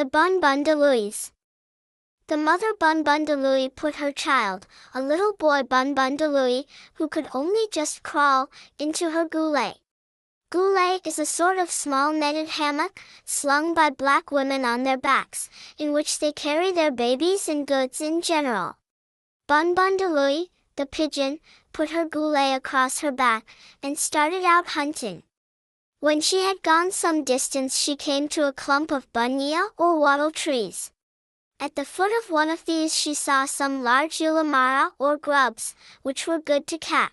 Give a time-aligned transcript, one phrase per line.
[0.00, 1.30] The Bun Bun Bundaluis.
[2.28, 8.48] The mother Bunbundoolooey put her child, a little boy Bunbundoolooey, who could only just crawl,
[8.78, 9.74] into her goolay.
[10.50, 15.50] Goolay is a sort of small netted hammock, slung by black women on their backs,
[15.76, 18.78] in which they carry their babies and goods in general.
[19.50, 21.40] Bunbundoolooey, the pigeon,
[21.74, 23.44] put her goolay across her back,
[23.82, 25.24] and started out hunting.
[26.00, 30.30] When she had gone some distance she came to a clump of bunya or wattle
[30.30, 30.90] trees.
[31.60, 36.26] At the foot of one of these she saw some large ulamara or grubs, which
[36.26, 37.12] were good to catch.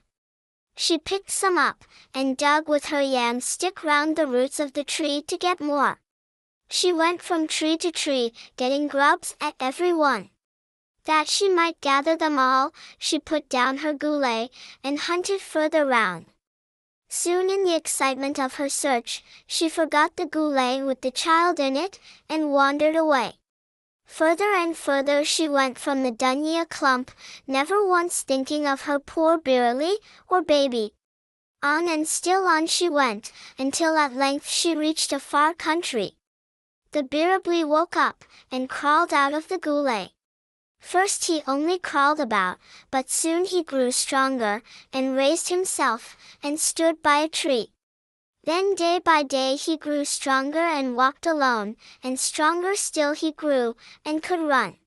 [0.77, 4.85] She picked some up, and dug with her yam stick round the roots of the
[4.85, 5.99] tree to get more.
[6.70, 10.29] She went from tree to tree, getting grubs at every one.
[11.04, 14.49] That she might gather them all, she put down her goolay,
[14.81, 16.27] and hunted further round.
[17.09, 21.77] Soon in the excitement of her search, she forgot the goolay with the child in
[21.77, 23.34] it, and wandered away.
[24.05, 27.12] Further and further she went from the Dunya clump,
[27.45, 30.93] never once thinking of her poor Birrahlee, or baby.
[31.63, 36.17] On and still on she went, until at length she reached a far country.
[36.91, 40.12] The Birrahlee woke up, and crawled out of the goolay.
[40.79, 42.57] First he only crawled about,
[42.91, 47.73] but soon he grew stronger, and raised himself, and stood by a tree.
[48.43, 53.75] Then day by day he grew stronger and walked alone, and stronger still he grew,
[54.05, 54.77] and could run.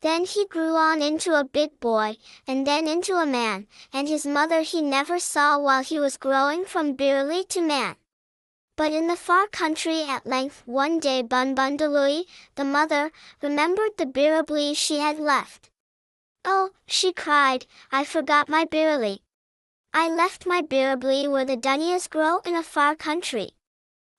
[0.00, 4.26] Then he grew on into a big boy, and then into a man, and his
[4.26, 7.96] mother he never saw while he was growing from barely to man.
[8.76, 14.74] But in the far country at length one day Bunbundoolooey, the mother, remembered the Birrahlee
[14.76, 15.70] she had left.
[16.44, 19.20] Oh, she cried, I forgot my Birrahlee.
[19.92, 23.50] I left my Birrahlee where the Dunyas grow in a far country.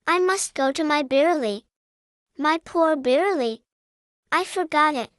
[0.07, 1.63] I must go to my Birrahlee.
[2.37, 3.61] My poor Birrahlee.
[4.31, 5.11] I forgot it.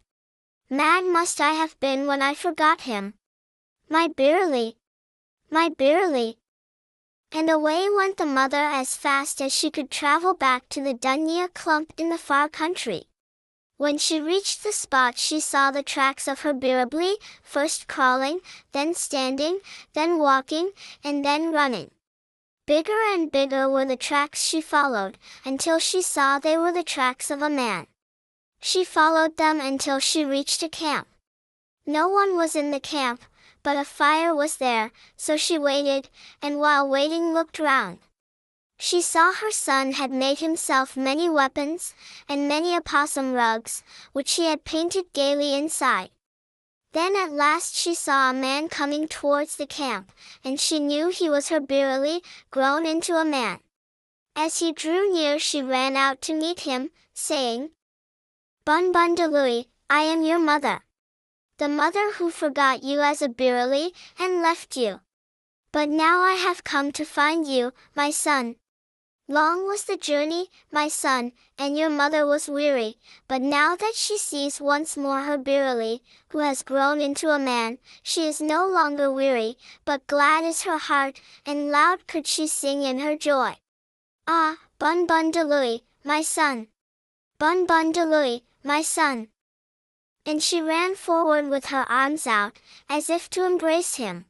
[0.70, 3.14] Mad must I have been when I forgot him.
[3.88, 4.76] My Birrahlee.
[5.50, 6.36] My Birrahlee.
[7.32, 11.52] And away went the mother as fast as she could travel back to the Dunya
[11.52, 13.04] clump in the far country.
[13.78, 18.40] When she reached the spot she saw the tracks of her Birrahlee, first crawling,
[18.72, 19.60] then standing,
[19.92, 20.70] then walking,
[21.04, 21.90] and then running.
[22.66, 27.30] Bigger and bigger were the tracks she followed, until she saw they were the tracks
[27.30, 27.86] of a man.
[28.60, 31.06] She followed them until she reached a camp.
[31.84, 33.20] No one was in the camp,
[33.66, 36.08] but a fire was there, so she waited,
[36.40, 37.98] and while waiting looked round.
[38.78, 41.92] She saw her son had made himself many weapons,
[42.28, 43.82] and many opossum rugs,
[44.12, 46.10] which he had painted gaily inside.
[46.92, 50.12] Then at last she saw a man coming towards the camp,
[50.44, 53.58] and she knew he was her Birrahlee, grown into a man.
[54.36, 57.70] As he drew near she ran out to meet him, saying,
[58.64, 60.85] Bunbundoolooey, I am your mother.
[61.58, 65.00] The mother who forgot you as a Birrahlee, and left you.
[65.72, 68.56] But now I have come to find you, my son,
[69.28, 72.96] Long was the journey, my son, and your mother was weary,
[73.26, 77.78] but now that she sees once more her Birrahlee, who has grown into a man,
[78.04, 82.84] she is no longer weary, but glad is her heart, and loud could she sing
[82.84, 83.56] in her joy.
[84.28, 86.68] Ah, Bunbundoolooey, my son!
[87.40, 89.26] Bunbundoolooey, my son!
[90.26, 94.26] And she ran forward with her arms out, as if to embrace him.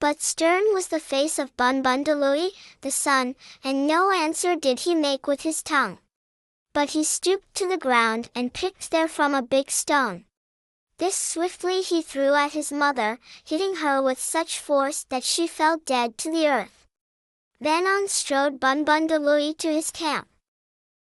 [0.00, 2.50] But stern was the face of Bunbundoolooey,
[2.80, 5.98] the son, and no answer did he make with his tongue.
[6.74, 10.24] But he stooped to the ground and picked therefrom a big stone.
[10.98, 15.78] This swiftly he threw at his mother, hitting her with such force that she fell
[15.78, 16.88] dead to the earth.
[17.60, 20.26] Then on strode Bunbundoolooey to his camp.